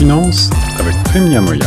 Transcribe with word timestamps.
finance 0.00 0.48
avec 0.80 1.28
Niamoya. 1.28 1.66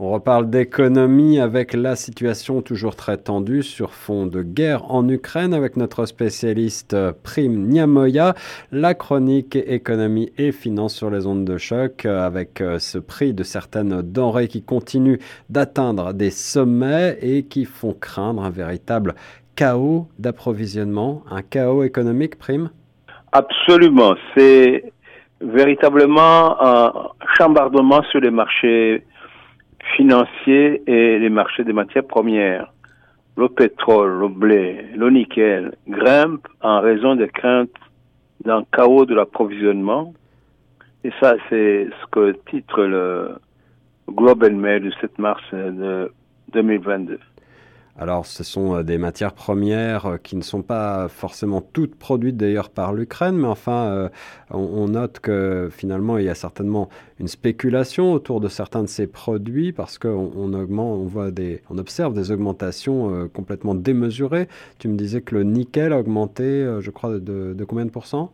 On 0.00 0.10
reparle 0.10 0.50
d'économie 0.50 1.38
avec 1.38 1.74
la 1.74 1.94
situation 1.94 2.60
toujours 2.60 2.96
très 2.96 3.18
tendue 3.18 3.62
sur 3.62 3.92
fond 3.92 4.26
de 4.26 4.42
guerre 4.42 4.90
en 4.90 5.08
Ukraine 5.08 5.54
avec 5.54 5.76
notre 5.76 6.06
spécialiste 6.06 6.96
Prime 7.22 7.68
Niamoya, 7.68 8.34
la 8.72 8.94
chronique 8.94 9.54
économie 9.54 10.32
et 10.38 10.50
finance 10.50 10.96
sur 10.96 11.08
les 11.08 11.24
ondes 11.24 11.44
de 11.44 11.56
choc 11.56 12.04
avec 12.04 12.60
euh, 12.60 12.80
ce 12.80 12.98
prix 12.98 13.32
de 13.32 13.44
certaines 13.44 14.02
denrées 14.02 14.48
qui 14.48 14.62
continuent 14.62 15.20
d'atteindre 15.50 16.14
des 16.14 16.30
sommets 16.30 17.16
et 17.22 17.44
qui 17.44 17.64
font 17.64 17.94
craindre 17.94 18.42
un 18.42 18.50
véritable 18.50 19.14
chaos 19.54 20.08
d'approvisionnement, 20.18 21.22
un 21.30 21.42
chaos 21.42 21.84
économique, 21.84 22.40
Prime? 22.40 22.70
Absolument, 23.30 24.14
c'est 24.36 24.92
véritablement 25.44 26.62
un 26.62 26.92
chambardement 27.36 28.02
sur 28.04 28.20
les 28.20 28.30
marchés 28.30 29.04
financiers 29.96 30.82
et 30.86 31.18
les 31.18 31.30
marchés 31.30 31.64
des 31.64 31.72
matières 31.72 32.06
premières. 32.06 32.72
Le 33.36 33.48
pétrole, 33.48 34.18
le 34.20 34.28
blé, 34.28 34.86
le 34.96 35.10
nickel 35.10 35.74
grimpent 35.88 36.46
en 36.60 36.80
raison 36.80 37.16
des 37.16 37.28
craintes 37.28 37.70
d'un 38.44 38.64
chaos 38.72 39.06
de 39.06 39.14
l'approvisionnement. 39.14 40.14
Et 41.02 41.10
ça, 41.20 41.34
c'est 41.48 41.88
ce 42.00 42.06
que 42.10 42.36
titre 42.50 42.82
le 42.82 43.36
Global 44.08 44.54
Mail 44.54 44.82
du 44.82 44.92
7 45.00 45.18
mars 45.18 45.42
de 45.52 46.10
2022. 46.52 47.18
Alors, 47.96 48.26
ce 48.26 48.42
sont 48.42 48.74
euh, 48.74 48.82
des 48.82 48.98
matières 48.98 49.32
premières 49.32 50.06
euh, 50.06 50.16
qui 50.16 50.34
ne 50.34 50.42
sont 50.42 50.62
pas 50.62 51.06
forcément 51.08 51.60
toutes 51.60 51.96
produites 51.96 52.36
d'ailleurs 52.36 52.68
par 52.70 52.92
l'Ukraine, 52.92 53.36
mais 53.36 53.46
enfin, 53.46 53.86
euh, 53.86 54.08
on, 54.50 54.88
note 54.88 55.20
que 55.20 55.68
finalement, 55.70 56.18
il 56.18 56.24
y 56.24 56.28
a 56.28 56.34
certainement 56.34 56.88
une 57.20 57.28
spéculation 57.28 58.12
autour 58.12 58.40
de 58.40 58.48
certains 58.48 58.82
de 58.82 58.88
ces 58.88 59.06
produits 59.06 59.72
parce 59.72 59.98
qu'on 59.98 60.32
on 60.36 60.52
augmente, 60.54 60.98
on 60.98 61.04
voit 61.04 61.30
des, 61.30 61.62
on 61.70 61.78
observe 61.78 62.14
des 62.14 62.32
augmentations 62.32 63.28
complètement 63.32 63.76
démesurées. 63.76 64.48
Tu 64.78 64.88
me 64.88 64.96
disais 64.96 65.20
que 65.20 65.36
le 65.36 65.44
nickel 65.44 65.92
a 65.92 65.98
augmenté, 65.98 66.66
je 66.80 66.90
crois, 66.90 67.18
de, 67.18 67.56
combien 67.66 67.84
de 67.86 67.90
pourcents? 67.90 68.32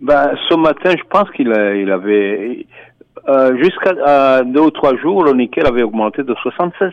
Ben, 0.00 0.32
ce 0.48 0.54
matin, 0.54 0.90
je 0.96 1.04
pense 1.08 1.30
qu'il 1.30 1.48
il 1.48 1.90
avait 1.90 2.66
jusqu'à 3.62 4.42
deux 4.44 4.60
ou 4.60 4.70
trois 4.70 4.96
jours, 4.96 5.24
le 5.24 5.32
nickel 5.32 5.66
avait 5.66 5.82
augmenté 5.82 6.22
de 6.22 6.34
76 6.34 6.92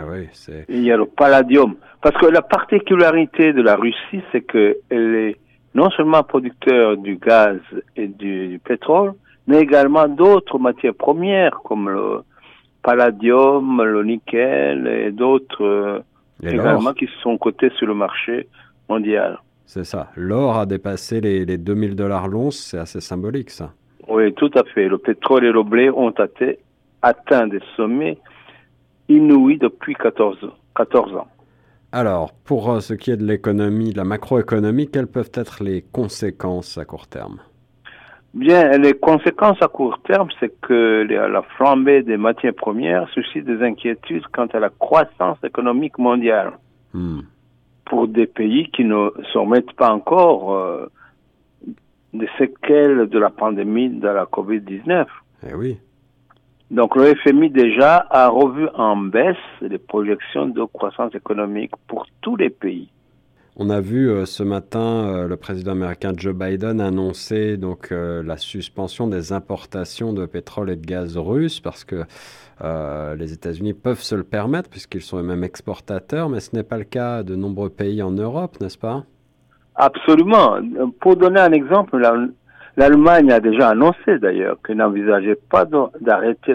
ah 0.00 0.62
il 0.68 0.82
y 0.82 0.92
a 0.92 0.96
le 0.96 1.06
palladium. 1.06 1.76
Parce 2.02 2.16
que 2.16 2.26
la 2.26 2.42
particularité 2.42 3.52
de 3.52 3.62
la 3.62 3.76
Russie, 3.76 4.22
c'est 4.32 4.42
qu'elle 4.42 4.76
est 4.90 5.36
non 5.74 5.90
seulement 5.90 6.22
producteur 6.22 6.96
du 6.96 7.16
gaz 7.16 7.58
et 7.96 8.08
du, 8.08 8.60
pétrole, 8.64 9.12
mais 9.46 9.60
également 9.60 10.08
d'autres 10.08 10.58
matières 10.58 10.94
premières 10.94 11.60
comme 11.64 11.88
le 11.88 12.22
palladium, 12.82 13.82
le 13.82 14.02
nickel 14.02 14.86
et 14.86 15.12
d'autres 15.12 15.62
euh, 15.62 16.00
également 16.42 16.92
qui 16.92 17.08
sont 17.22 17.36
cotés 17.36 17.70
sur 17.78 17.86
le 17.86 17.94
marché 17.94 18.48
mondial. 18.88 19.38
C'est 19.66 19.84
ça. 19.84 20.08
L'or 20.16 20.58
a 20.58 20.66
dépassé 20.66 21.20
les, 21.20 21.44
les 21.44 21.58
2000 21.58 21.94
dollars 21.94 22.26
l'once, 22.26 22.58
c'est 22.70 22.78
assez 22.78 23.00
symbolique 23.00 23.50
ça. 23.50 23.72
Oui, 24.08 24.32
tout 24.34 24.50
à 24.56 24.64
fait. 24.64 24.88
Le 24.88 24.98
pétrole 24.98 25.44
et 25.44 25.52
le 25.52 25.62
blé 25.62 25.88
ont 25.90 26.12
atteint 27.02 27.46
des 27.46 27.60
sommets 27.76 28.18
inouï 29.10 29.58
depuis 29.58 29.94
14, 29.94 30.38
14 30.74 31.16
ans. 31.16 31.28
Alors, 31.92 32.32
pour 32.44 32.70
euh, 32.70 32.80
ce 32.80 32.94
qui 32.94 33.10
est 33.10 33.16
de 33.16 33.24
l'économie, 33.24 33.92
de 33.92 33.98
la 33.98 34.04
macroéconomie, 34.04 34.88
quelles 34.88 35.08
peuvent 35.08 35.32
être 35.34 35.62
les 35.62 35.82
conséquences 35.82 36.78
à 36.78 36.84
court 36.84 37.08
terme? 37.08 37.40
Bien, 38.32 38.78
les 38.78 38.94
conséquences 38.94 39.60
à 39.60 39.66
court 39.66 40.00
terme, 40.04 40.28
c'est 40.38 40.52
que 40.60 41.04
la 41.08 41.42
flambée 41.56 42.02
des 42.04 42.16
matières 42.16 42.54
premières 42.54 43.08
suscite 43.08 43.44
des 43.44 43.60
inquiétudes 43.60 44.22
quant 44.32 44.46
à 44.46 44.60
la 44.60 44.70
croissance 44.70 45.38
économique 45.42 45.98
mondiale. 45.98 46.52
Hmm. 46.94 47.22
Pour 47.86 48.06
des 48.06 48.26
pays 48.26 48.70
qui 48.70 48.84
ne 48.84 49.10
se 49.32 49.36
remettent 49.36 49.72
pas 49.72 49.92
encore 49.92 50.54
euh, 50.54 50.86
des 52.14 52.28
séquelles 52.38 53.08
de 53.08 53.18
la 53.18 53.30
pandémie 53.30 53.88
de 53.88 54.06
la 54.06 54.26
COVID-19. 54.26 55.06
Eh 55.48 55.54
oui. 55.54 55.78
Donc 56.70 56.94
le 56.94 57.14
FMI 57.16 57.50
déjà 57.50 58.06
a 58.10 58.28
revu 58.28 58.68
en 58.74 58.96
baisse 58.96 59.36
les 59.60 59.78
projections 59.78 60.46
de 60.46 60.62
croissance 60.64 61.14
économique 61.14 61.72
pour 61.88 62.06
tous 62.20 62.36
les 62.36 62.50
pays. 62.50 62.88
On 63.56 63.68
a 63.68 63.80
vu 63.80 64.08
euh, 64.08 64.24
ce 64.24 64.44
matin 64.44 64.80
euh, 64.80 65.28
le 65.28 65.36
président 65.36 65.72
américain 65.72 66.12
Joe 66.16 66.32
Biden 66.32 66.80
annoncer 66.80 67.56
donc 67.56 67.88
euh, 67.90 68.22
la 68.22 68.36
suspension 68.36 69.08
des 69.08 69.32
importations 69.32 70.12
de 70.12 70.24
pétrole 70.26 70.70
et 70.70 70.76
de 70.76 70.86
gaz 70.86 71.18
russe 71.18 71.60
parce 71.60 71.84
que 71.84 72.04
les 73.16 73.32
États-Unis 73.32 73.72
peuvent 73.72 74.02
se 74.02 74.14
le 74.14 74.22
permettre 74.22 74.68
puisqu'ils 74.68 75.00
sont 75.00 75.18
eux-mêmes 75.18 75.44
exportateurs, 75.44 76.28
mais 76.28 76.40
ce 76.40 76.54
n'est 76.54 76.62
pas 76.62 76.76
le 76.76 76.84
cas 76.84 77.22
de 77.22 77.34
nombreux 77.34 77.70
pays 77.70 78.02
en 78.02 78.10
Europe, 78.10 78.60
n'est-ce 78.60 78.76
pas? 78.76 79.04
Absolument. 79.76 80.58
Pour 81.00 81.16
donner 81.16 81.40
un 81.40 81.52
exemple, 81.52 81.98
L'Allemagne 82.76 83.30
a 83.32 83.40
déjà 83.40 83.70
annoncé 83.70 84.18
d'ailleurs 84.18 84.56
qu'elle 84.62 84.76
n'envisageait 84.76 85.38
pas 85.50 85.66
d'arrêter 86.00 86.54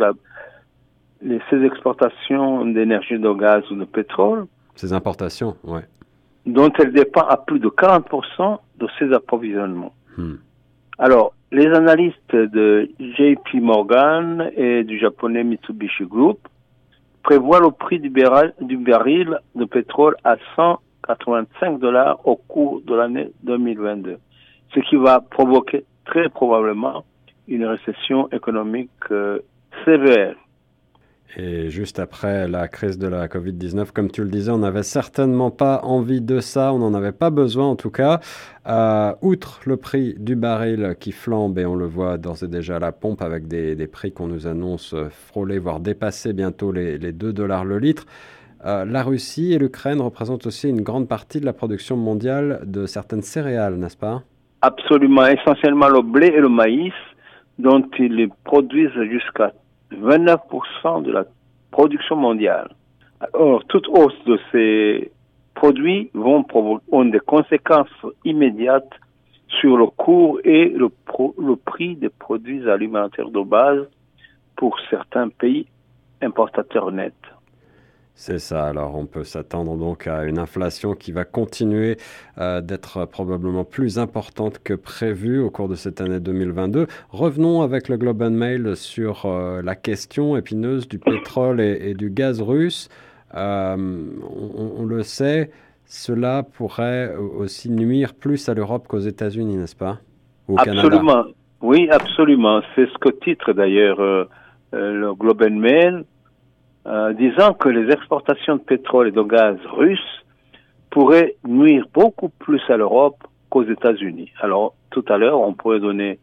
ses 1.50 1.64
exportations 1.64 2.66
d'énergie 2.66 3.20
de 3.20 3.34
gaz 3.34 3.64
ou 3.72 3.76
de 3.76 3.86
pétrole. 3.86 4.46
Ses 4.76 4.94
importations, 4.94 5.56
oui. 5.64 5.82
Dont 6.46 6.72
elle 6.80 6.94
dépend 6.94 7.26
à 7.28 7.38
plus 7.38 7.60
de 7.60 7.68
40% 7.70 8.60
de 8.78 8.88
ses 9.00 9.12
approvisionnements. 9.14 9.94
Hmm. 10.18 10.36
Alors, 10.98 11.34
les 11.52 11.68
analystes 11.68 12.36
de 12.36 12.90
JP 13.00 13.62
Morgan 13.62 14.52
et 14.56 14.84
du 14.84 15.00
japonais 15.00 15.44
Mitsubishi 15.44 16.06
Group 16.06 16.40
prévoient 17.24 17.60
le 17.60 17.72
prix 17.72 18.00
du, 18.00 18.10
du 18.62 18.78
baril 18.78 19.40
de 19.56 19.66
pétrole 19.66 20.16
à 20.24 20.36
185 20.56 21.80
dollars 21.80 22.20
au 22.26 22.36
cours 22.36 22.82
de 22.82 22.94
l'année 22.94 23.32
2022, 23.44 24.18
ce 24.74 24.80
qui 24.82 24.96
va 24.96 25.20
provoquer 25.20 25.86
très 26.06 26.30
probablement 26.30 27.04
une 27.48 27.66
récession 27.66 28.30
économique 28.32 28.90
euh, 29.12 29.40
sévère. 29.84 30.36
Et 31.38 31.70
juste 31.70 32.00
après 32.00 32.48
la 32.48 32.70
crise 32.70 32.98
de 32.98 33.08
la 33.08 33.28
Covid-19, 33.28 33.92
comme 33.92 34.10
tu 34.10 34.24
le 34.24 34.30
disais, 34.30 34.52
on 34.52 34.60
n'avait 34.60 34.84
certainement 34.84 35.52
pas 35.52 35.82
envie 35.84 36.22
de 36.22 36.40
ça, 36.40 36.72
on 36.72 36.80
n'en 36.80 36.94
avait 36.94 37.12
pas 37.12 37.30
besoin 37.30 37.66
en 37.66 37.76
tout 37.76 37.90
cas. 37.90 38.22
Euh, 38.68 39.14
outre 39.22 39.60
le 39.66 39.76
prix 39.76 40.16
du 40.18 40.38
baril 40.38 40.96
qui 40.98 41.12
flambe, 41.12 41.60
et 41.60 41.66
on 41.66 41.76
le 41.76 41.88
voit 41.88 42.18
d'ores 42.18 42.44
et 42.44 42.48
déjà 42.48 42.78
à 42.78 42.80
la 42.80 42.94
pompe 42.94 43.22
avec 43.22 43.50
des, 43.50 43.76
prix 43.88 44.14
qu'on 44.14 44.28
nous 44.28 44.48
annonce 44.48 44.94
euh, 44.94 45.10
frôler, 45.10 45.60
voire 45.60 45.82
dépasser 45.82 46.32
bientôt 46.32 46.72
les, 46.72 46.98
2 46.98 47.34
dollars 47.34 47.66
le 47.66 47.80
litre, 47.80 48.06
la 48.64 49.04
Russie 49.04 49.54
et 49.54 49.60
l'Ukraine 49.60 50.02
représentent 50.02 50.48
aussi 50.48 50.68
une 50.68 50.82
grande 50.82 51.08
partie 51.08 51.40
de 51.40 51.46
la 51.46 51.54
production 51.54 51.98
mondiale 51.98 52.62
de 52.66 52.88
certaines 52.88 53.22
céréales, 53.22 53.76
n'est-ce 53.76 53.98
pas? 53.98 54.24
Absolument 54.62 55.28
essentiellement 55.28 55.88
le 55.88 56.02
blé 56.02 56.28
et 56.28 56.40
le 56.40 56.50
maïs, 56.50 56.94
dont 57.60 57.88
ils 58.00 58.30
produisent 58.44 59.02
jusqu'à 59.10 59.52
29% 59.92 61.04
de 61.04 61.12
la 61.12 61.26
production 61.72 62.16
mondiale. 62.16 62.70
Alors, 63.34 63.64
toute 63.66 63.88
hausse 63.88 64.18
de 64.26 64.40
ces 64.52 65.12
produits 65.54 66.10
vont 66.14 66.46
ont 66.92 67.06
des 67.06 67.20
conséquences 67.20 67.88
immédiates 68.24 68.92
sur 69.60 69.78
le 69.78 69.88
cours 69.88 70.40
et 70.44 70.70
le, 70.70 70.90
le 71.38 71.56
prix 71.56 71.96
des 71.96 72.10
produits 72.10 72.70
alimentaires 72.70 73.30
de 73.30 73.42
base 73.42 73.88
pour 74.58 74.78
certains 74.90 75.30
pays 75.30 75.66
importateurs 76.22 76.92
nets. 76.92 77.14
C'est 78.18 78.40
ça, 78.40 78.68
alors 78.68 78.96
on 78.96 79.06
peut 79.06 79.26
s'attendre 79.26 79.76
donc 79.76 80.08
à 80.08 80.24
une 80.24 80.40
inflation 80.40 80.96
qui 80.96 81.12
va 81.12 81.26
continuer 81.26 81.98
euh, 82.38 82.62
d'être 82.62 83.04
probablement 83.04 83.66
plus 83.66 84.00
importante 84.00 84.64
que 84.64 84.74
prévu 84.74 85.42
au 85.42 85.50
cours 85.50 85.68
de 85.68 85.76
cette 85.76 86.00
année 86.00 86.22
2022. 86.22 86.88
Revenons 87.10 87.62
avec 87.62 87.90
le 87.90 87.98
Globe 87.98 88.22
and 88.22 88.32
Mail 88.32 88.78
sur 88.78 89.26
euh, 89.26 89.62
la 89.62 89.76
question 89.76 90.38
épineuse 90.38 90.88
du 90.88 90.98
pétrole 90.98 91.60
et, 91.60 91.94
du 91.94 92.10
gaz 92.10 92.42
russe. 92.42 92.88
Euh, 93.36 93.76
on, 93.76 94.86
le 94.86 95.04
sait, 95.04 95.52
cela 95.84 96.44
pourrait 96.44 97.14
aussi 97.18 97.70
nuire 97.70 98.14
plus 98.14 98.48
à 98.48 98.54
l'Europe 98.54 98.88
qu'aux 98.88 98.98
États-Unis, 99.00 99.58
n'est-ce 99.58 99.76
pas? 99.76 99.98
Ou 100.48 100.58
Absolument, 100.58 101.26
oui, 101.62 101.90
absolument. 101.92 102.62
C'est 102.76 102.86
ce 102.86 102.98
que 102.98 103.10
titre 103.10 103.52
d'ailleurs 103.52 103.98
le 104.72 105.14
Globe 105.16 105.44
and 105.44 105.60
Mail 105.60 106.06
euh, 106.88 107.14
disant 107.14 107.54
que 107.54 107.70
les 107.70 107.92
exportations 107.92 108.58
de 108.58 108.62
pétrole 108.62 109.08
et 109.08 109.12
de 109.12 109.24
gaz 109.24 109.58
russes 109.66 110.24
pourraient 110.92 111.36
nuire 111.46 111.86
beaucoup 111.94 112.30
plus 112.30 112.62
à 112.70 112.78
l'Europe 112.78 113.18
qu'aux 113.50 113.64
États-Unis. 113.64 114.32
Alors, 114.40 114.76
tout 114.92 115.04
à 115.10 115.18
l'heure, 115.18 115.42
on 115.42 115.54
pourrait 115.54 115.80
donner 115.80 116.20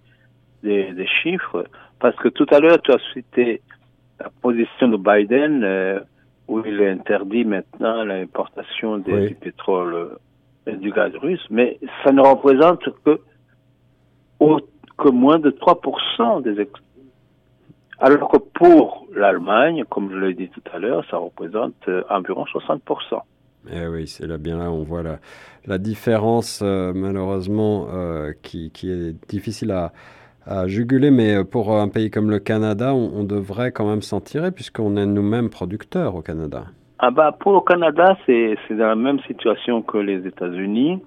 des, 0.62 0.92
des, 0.92 1.06
chiffres, 1.06 1.66
parce 1.98 2.16
que 2.16 2.28
tout 2.28 2.46
à 2.50 2.60
l'heure, 2.60 2.80
tu 2.80 2.92
as 2.92 2.98
cité 3.12 3.60
la 4.20 4.30
position 4.40 4.88
de 4.88 4.96
Biden, 4.96 5.64
euh, 5.64 6.00
où 6.48 6.62
il 6.64 6.82
interdit 6.82 7.44
maintenant 7.44 8.04
l'importation 8.04 8.98
du 8.98 9.36
pétrole 9.40 10.16
et 10.66 10.76
du 10.76 10.92
gaz 10.92 11.12
russe, 11.16 11.44
mais 11.50 11.78
ça 12.04 12.12
ne 12.12 12.20
représente 12.20 12.84
que, 13.04 13.18
que 14.98 15.08
moins 15.08 15.38
de 15.38 15.50
3% 15.50 16.42
des 16.42 16.60
ex... 16.60 16.72
Alors 18.02 18.28
que 18.28 18.38
pour 18.38 19.06
l'Allemagne, 19.14 19.84
comme 19.88 20.10
je 20.10 20.16
l'ai 20.16 20.34
dit 20.34 20.48
tout 20.48 20.62
à 20.74 20.80
l'heure, 20.80 21.04
ça 21.08 21.18
représente 21.18 21.74
euh, 21.86 22.02
environ 22.10 22.44
60%. 22.44 22.80
Eh 23.72 23.86
oui, 23.86 24.08
c'est 24.08 24.26
là 24.26 24.38
bien 24.38 24.58
là 24.58 24.72
on 24.72 24.82
voit 24.82 25.04
la, 25.04 25.18
la 25.66 25.78
différence 25.78 26.62
euh, 26.64 26.92
malheureusement 26.92 27.86
euh, 27.94 28.32
qui, 28.42 28.72
qui, 28.72 28.90
est 28.90 29.14
difficile 29.30 29.70
à, 29.70 29.92
à, 30.44 30.66
juguler, 30.66 31.12
mais 31.12 31.44
pour 31.44 31.78
un 31.78 31.86
pays 31.86 32.10
comme 32.10 32.28
le 32.28 32.40
Canada, 32.40 32.92
on, 32.92 33.20
on 33.20 33.22
devrait 33.22 33.70
quand 33.70 33.88
même 33.88 34.02
s'en 34.02 34.20
tirer 34.20 34.50
puisqu'on 34.50 34.96
est 34.96 35.06
nous-mêmes 35.06 35.48
producteurs 35.48 36.16
au 36.16 36.22
Canada. 36.22 36.64
Ah 36.98 37.12
bah 37.12 37.30
pour 37.38 37.52
le 37.52 37.60
Canada, 37.60 38.18
c'est 38.26 38.56
dans 38.70 38.88
la 38.88 38.96
même 38.96 39.20
situation 39.28 39.80
que 39.80 39.98
les 39.98 40.26
États-Unis. 40.26 41.00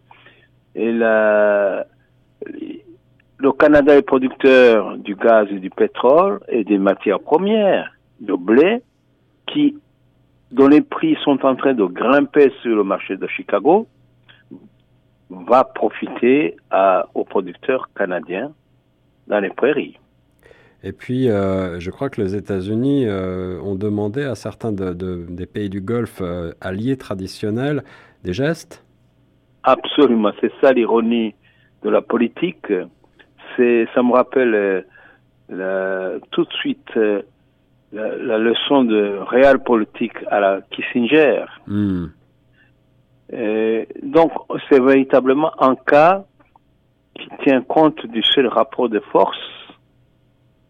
Et 0.75 0.93
la, 0.93 1.85
le 3.37 3.51
Canada 3.51 3.95
est 3.95 4.01
producteur 4.01 4.97
du 4.97 5.15
gaz 5.15 5.47
et 5.51 5.59
du 5.59 5.69
pétrole 5.69 6.39
et 6.47 6.63
des 6.63 6.77
matières 6.77 7.19
premières, 7.19 7.91
de 8.21 8.33
blé, 8.33 8.81
qui, 9.47 9.77
dont 10.51 10.67
les 10.67 10.81
prix 10.81 11.17
sont 11.23 11.45
en 11.45 11.55
train 11.55 11.73
de 11.73 11.85
grimper 11.85 12.51
sur 12.61 12.75
le 12.75 12.83
marché 12.83 13.17
de 13.17 13.27
Chicago, 13.27 13.87
va 15.29 15.63
profiter 15.63 16.55
à, 16.69 17.07
aux 17.13 17.25
producteurs 17.25 17.89
canadiens 17.95 18.51
dans 19.27 19.39
les 19.39 19.49
prairies. 19.49 19.97
Et 20.83 20.91
puis, 20.91 21.29
euh, 21.29 21.79
je 21.79 21.89
crois 21.89 22.09
que 22.09 22.21
les 22.21 22.35
États-Unis 22.35 23.05
euh, 23.07 23.59
ont 23.61 23.75
demandé 23.75 24.23
à 24.23 24.35
certains 24.35 24.71
de, 24.71 24.93
de, 24.93 25.25
des 25.27 25.47
pays 25.47 25.69
du 25.69 25.81
Golfe 25.81 26.19
euh, 26.21 26.51
alliés 26.61 26.95
traditionnels 26.95 27.83
des 28.23 28.33
gestes. 28.33 28.85
Absolument, 29.63 30.31
c'est 30.39 30.51
ça 30.61 30.71
l'ironie 30.73 31.33
de 31.83 31.89
la 31.89 32.01
politique 32.01 32.71
c'est, 33.55 33.87
ça 33.93 34.03
me 34.03 34.11
rappelle 34.11 34.55
euh, 34.55 34.81
la, 35.49 36.19
tout 36.31 36.43
de 36.43 36.53
suite 36.53 36.89
euh, 36.97 37.21
la, 37.91 38.15
la, 38.15 38.37
leçon 38.37 38.83
de 38.83 39.19
réel 39.27 39.59
politique 39.59 40.17
à 40.29 40.39
la 40.39 40.61
Kissinger. 40.71 41.45
Mm. 41.67 42.05
Euh, 43.33 43.85
donc, 44.03 44.31
c'est 44.69 44.81
véritablement 44.81 45.51
un 45.61 45.75
cas 45.75 46.23
qui 47.15 47.27
tient 47.43 47.61
compte 47.61 48.05
du 48.07 48.21
seul 48.23 48.47
rapport 48.47 48.89
de 48.89 48.99
force, 48.99 49.37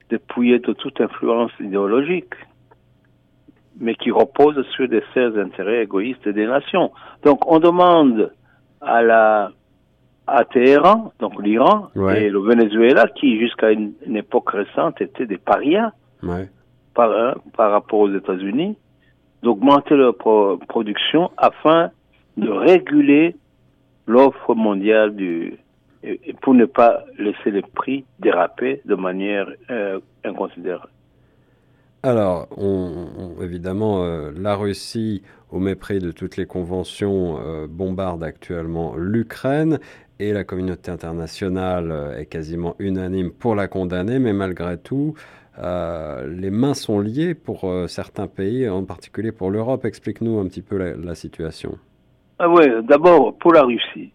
dépouillé 0.10 0.60
de 0.60 0.74
toute 0.74 1.02
influence 1.02 1.52
idéologique, 1.60 2.34
mais 3.80 3.96
qui 3.96 4.12
repose 4.12 4.66
sur 4.76 4.88
des 4.88 5.04
seuls 5.14 5.40
intérêts 5.40 5.84
égoïstes 5.84 6.30
des 6.30 6.46
nations. 6.46 6.92
Donc, 7.24 7.52
on 7.52 7.60
demande 7.60 8.32
à 8.80 9.02
la 9.02 9.52
à 10.28 10.44
Téhéran, 10.46 11.14
donc 11.20 11.42
l'Iran, 11.42 11.90
ouais. 11.96 12.26
et 12.26 12.30
le 12.30 12.40
Venezuela, 12.40 13.08
qui 13.08 13.40
jusqu'à 13.40 13.72
une, 13.72 13.94
une, 14.06 14.18
époque 14.18 14.50
récente 14.50 15.00
étaient 15.02 15.28
des 15.28 15.38
parias 15.38 15.92
ouais. 16.24 16.50
par, 16.94 17.12
hein, 17.12 17.36
par 17.56 17.72
rapport 17.72 18.00
aux 18.00 18.14
États-Unis, 18.14 18.78
d'augmenter 19.44 19.96
leur 19.96 20.16
pro 20.16 20.58
production 20.68 21.32
afin 21.38 21.92
de 22.38 22.50
réguler 22.50 23.36
l'offre 24.08 24.56
mondiale 24.56 25.16
du, 25.16 25.58
et, 26.04 26.20
et 26.26 26.34
pour 26.34 26.54
ne 26.54 26.66
pas 26.66 27.04
laisser 27.18 27.52
les 27.52 27.62
prix 27.62 28.06
déraper 28.20 28.82
de 28.86 28.96
manière 28.96 29.48
euh, 29.70 30.00
inconsidérée. 30.24 30.90
Alors, 32.06 32.48
évidemment, 33.42 34.04
euh, 34.04 34.30
la 34.38 34.56
Russie, 34.56 35.24
au 35.52 35.58
mépris 35.58 35.98
de 35.98 36.12
toutes 36.12 36.38
les 36.38 36.46
conventions, 36.46 37.40
euh, 37.44 37.66
bombarde 37.68 38.24
actuellement 38.24 38.94
l'Ukraine 38.96 39.80
et 40.20 40.32
la 40.32 40.44
communauté 40.44 40.92
internationale 40.92 41.90
euh, 41.90 42.20
est 42.20 42.28
quasiment 42.28 42.76
unanime 42.78 43.32
pour 43.32 43.56
la 43.56 43.68
condamner, 43.68 44.20
mais 44.20 44.34
malgré 44.34 44.78
tout, 44.78 45.16
les 45.58 46.52
mains 46.52 46.76
sont 46.76 47.00
liées 47.00 47.34
pour 47.34 47.66
certains 47.88 48.28
pays, 48.28 48.70
en 48.70 48.84
particulier 48.84 49.32
pour 49.32 49.50
l'Europe. 49.50 49.86
Explique-nous 49.86 50.38
un 50.38 50.48
petit 50.48 50.62
peu 50.62 50.78
la, 50.78 51.16
situation. 51.16 51.80
Ah 52.38 52.50
oui, 52.50 52.66
d'abord 52.84 53.36
pour 53.38 53.54
la 53.54 53.64
Russie. 53.64 54.12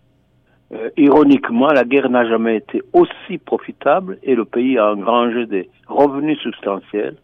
Ironiquement, 0.98 1.69
la 1.69 1.84
guerre 1.84 2.10
n'a 2.10 2.28
jamais 2.28 2.58
été 2.58 2.82
aussi 2.92 3.38
profitable 3.38 4.19
et 4.22 4.34
le 4.34 4.44
pays 4.44 4.76
a 4.76 4.92
engrangé 4.92 5.46
des 5.46 5.70
revenus 5.88 6.38
substantiels 6.40 7.16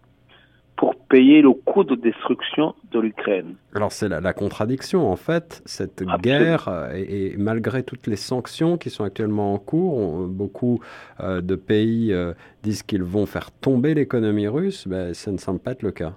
pour 0.77 0.95
payer 0.95 1.41
le 1.41 1.53
coût 1.53 1.85
de 1.85 1.95
destruction 1.95 2.75
de 2.93 3.01
l'Ukraine. 3.01 3.55
Alors 3.75 3.93
c'est 3.93 4.09
la, 4.09 4.21
la, 4.21 4.33
contradiction 4.35 5.11
en 5.11 5.17
fait, 5.17 5.63
cette 5.65 6.03
Absolument. 6.03 6.19
guerre, 6.19 6.69
euh, 6.69 6.93
et, 6.95 7.33
et, 7.33 7.37
malgré 7.39 7.83
toutes 7.83 8.07
les 8.07 8.17
sanctions 8.17 8.77
qui 8.77 8.91
sont 8.91 9.05
actuellement 9.05 9.55
en 9.55 9.59
cours, 9.59 9.97
on, 9.97 10.27
beaucoup 10.27 10.81
euh, 11.21 11.41
de 11.41 11.57
pays 11.57 12.13
euh, 12.13 12.35
disent 12.63 12.83
qu'ils 12.83 13.03
vont 13.03 13.27
faire 13.27 13.51
tomber 13.51 13.95
l'économie 13.95 14.49
russe, 14.49 14.87
ben, 14.87 15.15
ça 15.15 15.33
ne 15.33 15.39
semble 15.39 15.61
pas 15.61 15.73
être 15.73 15.83
le 15.83 15.93
cas. 15.93 16.13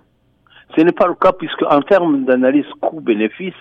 Ce 0.75 0.81
n'est 0.81 0.91
pas 0.91 1.07
le 1.07 1.15
cas 1.15 1.31
puisque 1.31 1.63
en 1.63 1.81
termes 1.81 2.25
d'analyse 2.25 2.67
coût-bénéfice, 2.81 3.53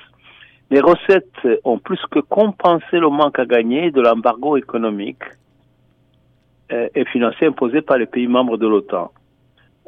les 0.71 0.81
recettes 0.81 1.47
ont 1.65 1.79
plus 1.79 2.01
que 2.11 2.19
compensé 2.19 2.99
le 2.99 3.09
manque 3.09 3.39
à 3.39 3.47
gagner 3.47 3.91
de 3.91 4.03
l'embargo 4.03 4.57
économique 4.59 5.23
et 6.71 7.07
financier 7.07 7.47
imposé 7.47 7.81
par 7.81 7.97
les 7.97 8.05
pays 8.05 8.27
membres 8.27 8.59
de 8.59 8.67
l'OTAN. 8.67 9.11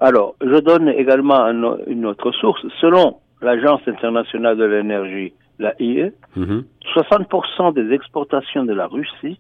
Alors, 0.01 0.35
je 0.41 0.59
donne 0.61 0.89
également 0.89 1.47
une 1.87 2.07
autre 2.07 2.33
source. 2.33 2.65
Selon 2.81 3.19
l'Agence 3.43 3.83
internationale 3.87 4.57
de 4.57 4.65
l'énergie, 4.65 5.33
la 5.59 5.75
IE, 5.79 6.11
mm 6.37 6.45
-hmm. 6.45 6.65
60% 6.95 7.75
des 7.75 7.93
exportations 7.95 8.65
de 8.65 8.73
la 8.73 8.87
Russie 8.87 9.39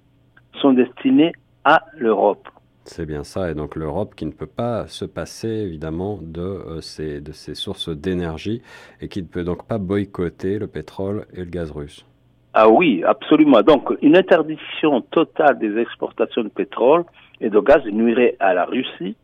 sont 0.61 0.73
destinées 0.73 1.33
à 1.65 1.77
l'Europe. 1.97 2.47
C'est 2.85 3.07
bien 3.07 3.25
ça, 3.25 3.51
et 3.51 3.55
donc 3.55 3.77
l'Europe 3.77 4.15
qui 4.15 4.27
ne 4.27 4.33
peut 4.33 4.55
pas 4.65 4.87
se 4.87 5.05
passer 5.05 5.49
évidemment 5.69 6.19
de, 6.21 6.41
euh, 6.41 6.81
ces, 6.81 7.21
de 7.21 7.33
ces 7.33 7.55
sources 7.55 7.91
d'énergie 8.05 8.62
et 9.01 9.09
qui 9.09 9.21
ne 9.23 9.29
peut 9.35 9.45
donc 9.45 9.61
pas 9.69 9.79
boycotter 9.79 10.59
le 10.59 10.67
pétrole 10.67 11.19
et 11.35 11.41
le 11.41 11.51
gaz 11.57 11.71
russe. 11.71 12.05
Ah 12.53 12.69
oui, 12.69 12.91
absolument. 13.15 13.62
Donc 13.62 13.85
une 14.03 14.17
interdiction 14.17 15.03
totale 15.03 15.59
des 15.59 15.79
exportations 15.79 16.43
de 16.43 16.49
pétrole 16.49 17.05
et 17.41 17.49
de 17.49 17.61
gaz 17.61 17.83
nuirait 17.87 18.35
à 18.41 18.55
la 18.55 18.65
Russie, 18.65 19.15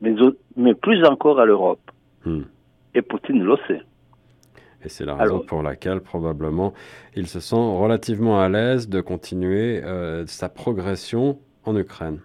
mais, 0.00 0.14
mais 0.56 0.74
plus 0.74 1.04
encore 1.04 1.40
à 1.40 1.44
l'Europe. 1.44 1.80
Hmm. 2.24 2.42
Et 2.94 3.02
Poutine 3.02 3.42
le 3.42 3.56
sait. 3.68 3.82
Et 4.84 4.88
c'est 4.88 5.04
la 5.04 5.14
raison 5.14 5.34
Alors, 5.36 5.46
pour 5.46 5.62
laquelle 5.62 6.00
probablement 6.00 6.72
il 7.14 7.26
se 7.26 7.40
sent 7.40 7.56
relativement 7.56 8.40
à 8.40 8.48
l'aise 8.48 8.88
de 8.88 9.00
continuer 9.00 9.82
euh, 9.82 10.26
sa 10.26 10.48
progression 10.48 11.38
en 11.64 11.76
Ukraine. 11.76 12.20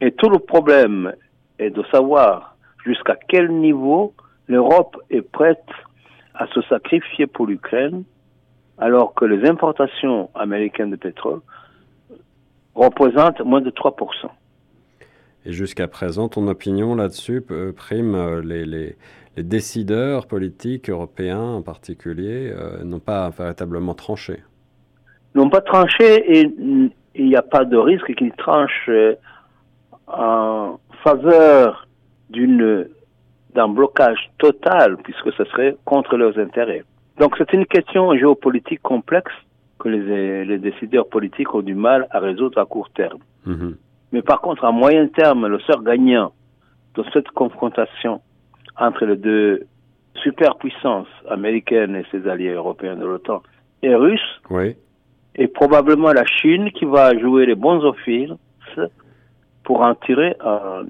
Et 0.00 0.12
tout 0.12 0.28
le 0.28 0.38
problème 0.38 1.12
est 1.58 1.70
de 1.70 1.82
savoir 1.90 2.56
jusqu'à 2.84 3.16
quel 3.28 3.50
niveau 3.52 4.12
l'Europe 4.48 4.96
est 5.10 5.22
prête 5.22 5.64
à 6.34 6.46
se 6.48 6.60
sacrifier 6.62 7.26
pour 7.26 7.46
l'Ukraine, 7.46 8.04
alors 8.78 9.14
que 9.14 9.24
les 9.24 9.48
importations 9.48 10.30
américaines 10.34 10.90
de 10.90 10.96
pétrole 10.96 11.40
représentent 12.74 13.40
moins 13.40 13.60
de 13.60 13.70
3%. 13.70 14.28
Et 15.46 15.52
jusqu'à 15.52 15.88
présent, 15.88 16.28
ton 16.28 16.48
opinion 16.48 16.94
là-dessus 16.94 17.42
prime 17.76 18.14
euh, 18.14 18.40
les, 18.42 18.64
les, 18.64 18.96
les, 19.36 19.42
décideurs 19.42 20.26
politiques 20.26 20.88
européens 20.88 21.42
en 21.42 21.62
particulier 21.62 22.50
euh, 22.50 22.82
n'ont 22.82 23.00
pas 23.00 23.28
véritablement 23.28 23.94
tranché? 23.94 24.42
N'ont 25.34 25.50
pas 25.50 25.60
tranché 25.60 26.38
et 26.38 26.50
il 27.14 27.26
n'y 27.26 27.36
a 27.36 27.42
pas 27.42 27.64
de 27.64 27.76
risque 27.76 28.14
qu'ils 28.14 28.32
tranchent 28.32 28.88
euh, 28.88 29.14
en 30.06 30.78
faveur 31.02 31.86
d'une 32.30 32.88
d'un 33.54 33.68
blocage 33.68 34.30
total 34.38 34.96
puisque 35.04 35.32
ce 35.34 35.44
serait 35.44 35.76
contre 35.84 36.16
leurs 36.16 36.38
intérêts. 36.38 36.82
Donc 37.20 37.36
c'est 37.38 37.52
une 37.52 37.66
question 37.66 38.16
géopolitique 38.16 38.82
complexe 38.82 39.32
que 39.78 39.88
les, 39.88 40.44
les, 40.44 40.58
décideurs 40.58 41.08
politiques 41.08 41.54
ont 41.54 41.62
du 41.62 41.74
mal 41.74 42.08
à 42.10 42.18
résoudre 42.18 42.58
à 42.58 42.66
court 42.66 42.90
terme. 42.90 43.20
Mm 43.46 43.52
-hmm. 43.54 43.74
Mais 44.14 44.22
par 44.22 44.40
contre, 44.40 44.64
à 44.64 44.70
moyen 44.70 45.08
terme, 45.08 45.48
le 45.48 45.58
sort 45.58 45.82
gagnant 45.82 46.30
de 46.94 47.04
cette 47.12 47.30
confrontation 47.30 48.20
entre 48.78 49.06
les 49.06 49.16
deux 49.16 49.66
superpuissances 50.22 51.08
américaines 51.28 51.96
et 51.96 52.04
ses 52.12 52.28
alliés 52.28 52.52
européens 52.52 52.94
de 52.94 53.04
l'OTAN 53.04 53.42
et 53.82 53.92
russes, 53.92 54.40
oui. 54.50 54.76
et 55.34 55.48
probablement 55.48 56.12
la 56.12 56.24
Chine 56.26 56.70
qui 56.70 56.84
va 56.84 57.18
jouer 57.18 57.44
les 57.44 57.56
bons 57.56 57.84
offices 57.84 58.30
pour 59.64 59.80
en 59.80 59.96
tirer 59.96 60.36
un, 60.38 60.84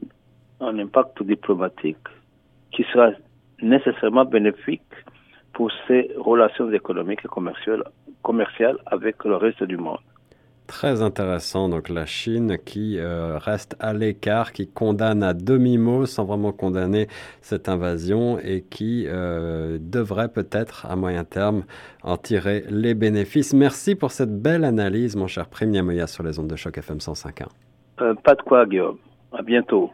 un 0.60 0.78
impact 0.78 1.22
diplomatique 1.22 2.06
qui 2.72 2.84
sera 2.92 3.08
nécessairement 3.62 4.26
bénéfique 4.26 4.82
pour 5.54 5.72
ses 5.88 6.10
relations 6.18 6.70
économiques 6.70 7.20
et 7.24 7.28
commerciales, 7.28 7.84
commerciales 8.20 8.76
avec 8.84 9.24
le 9.24 9.36
reste 9.36 9.64
du 9.64 9.78
monde. 9.78 10.04
Très 10.74 11.02
intéressant, 11.02 11.68
donc 11.68 11.88
la 11.88 12.04
Chine 12.04 12.58
qui 12.58 12.98
euh, 12.98 13.38
reste 13.38 13.76
à 13.78 13.92
l'écart, 13.92 14.50
qui 14.50 14.66
condamne 14.66 15.22
à 15.22 15.32
demi-mot 15.32 16.04
sans 16.04 16.24
vraiment 16.24 16.50
condamner 16.50 17.06
cette 17.42 17.68
invasion 17.68 18.40
et 18.40 18.62
qui 18.62 19.04
euh, 19.06 19.78
devrait 19.80 20.30
peut-être 20.30 20.84
à 20.86 20.96
moyen 20.96 21.22
terme 21.22 21.62
en 22.02 22.16
tirer 22.16 22.64
les 22.70 22.94
bénéfices. 22.94 23.54
Merci 23.54 23.94
pour 23.94 24.10
cette 24.10 24.42
belle 24.42 24.64
analyse, 24.64 25.14
mon 25.14 25.28
cher 25.28 25.46
Prime 25.46 25.70
Niamoya 25.70 26.08
sur 26.08 26.24
les 26.24 26.40
ondes 26.40 26.48
de 26.48 26.56
choc 26.56 26.76
FM 26.76 26.98
105.1. 26.98 27.44
Euh, 28.00 28.14
pas 28.24 28.34
de 28.34 28.42
quoi, 28.42 28.66
Guillaume. 28.66 28.98
À 29.32 29.42
bientôt. 29.42 29.92